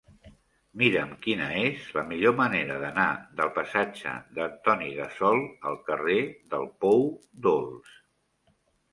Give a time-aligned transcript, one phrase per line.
[0.81, 3.05] Mira'm quina és la millor manera d'anar
[3.41, 5.43] del passatge d'Antoni Gassol
[5.73, 6.17] al carrer
[6.55, 7.05] del Pou
[7.47, 7.93] Dolç.